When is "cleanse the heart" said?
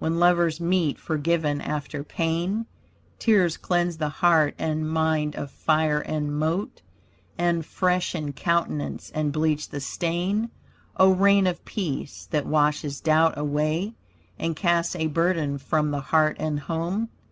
3.56-4.56